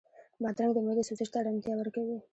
[0.41, 2.17] بادرنګ د معدې سوزش ته ارامتیا ورکوي.